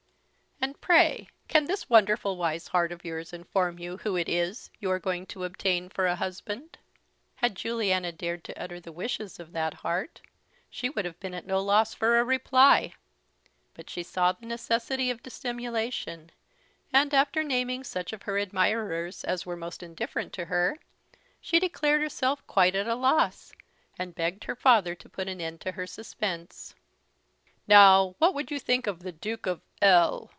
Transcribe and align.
"And 0.63 0.79
pray, 0.79 1.27
can 1.47 1.65
this 1.65 1.89
wonderful 1.89 2.37
wise 2.37 2.67
heart 2.67 2.91
of 2.91 3.03
yours 3.03 3.33
inform 3.33 3.79
you 3.79 3.97
who 3.97 4.15
it 4.15 4.29
is 4.29 4.69
you 4.79 4.91
are 4.91 4.99
going 4.99 5.25
to 5.27 5.43
obtain 5.43 5.89
for 5.89 6.05
a 6.05 6.15
husband?" 6.15 6.77
Had 7.37 7.53
Lady 7.53 7.61
Juliana 7.61 8.11
dared 8.11 8.43
to 8.43 8.61
utter 8.61 8.79
the 8.79 8.91
wishes 8.91 9.39
of 9.39 9.53
that 9.53 9.73
heart 9.75 10.21
she 10.69 10.87
would 10.87 11.03
have 11.03 11.19
been 11.19 11.33
at 11.33 11.47
no 11.47 11.59
loss 11.63 11.95
for 11.95 12.19
a 12.19 12.23
reply; 12.23 12.93
but 13.73 13.89
she 13.89 14.03
saw 14.03 14.33
the 14.33 14.45
necessity 14.45 15.09
of 15.09 15.23
dissimulation; 15.23 16.29
and 16.93 17.11
after 17.11 17.43
naming 17.43 17.83
such 17.83 18.13
of 18.13 18.21
her 18.23 18.37
admirers 18.37 19.23
as 19.23 19.47
were 19.47 19.57
most 19.57 19.81
indifferent 19.81 20.31
to 20.33 20.45
her, 20.45 20.77
she 21.41 21.59
declared 21.59 22.01
herself 22.01 22.45
quite 22.45 22.75
at 22.75 22.87
a 22.87 22.93
loss, 22.93 23.51
and 23.97 24.13
begged 24.13 24.43
her 24.43 24.55
father 24.55 24.93
to 24.93 25.09
put 25.09 25.27
an 25.27 25.41
end 25.41 25.59
to 25.59 25.71
her 25.71 25.87
suspense. 25.87 26.75
"Now, 27.67 28.13
what 28.19 28.35
would 28.35 28.51
you 28.51 28.59
think 28.59 28.85
of 28.85 28.99
the 28.99 29.11
Duke 29.11 29.47
of 29.47 29.61
L 29.81 30.29